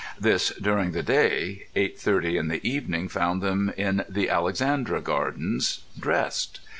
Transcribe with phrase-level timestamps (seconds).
[0.19, 6.59] This during the day; eight thirty in the evening found them in the Alexandra Gardens—dressed.